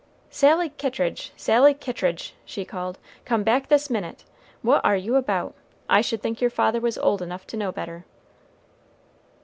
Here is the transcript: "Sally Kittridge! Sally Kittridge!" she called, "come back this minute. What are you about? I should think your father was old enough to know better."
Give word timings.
"Sally 0.31 0.69
Kittridge! 0.69 1.31
Sally 1.37 1.75
Kittridge!" 1.75 2.33
she 2.43 2.65
called, 2.65 2.97
"come 3.23 3.43
back 3.43 3.67
this 3.67 3.87
minute. 3.87 4.23
What 4.63 4.83
are 4.83 4.95
you 4.95 5.15
about? 5.15 5.53
I 5.87 6.01
should 6.01 6.23
think 6.23 6.41
your 6.41 6.49
father 6.49 6.79
was 6.81 6.97
old 6.97 7.21
enough 7.21 7.45
to 7.45 7.57
know 7.57 7.71
better." 7.71 8.03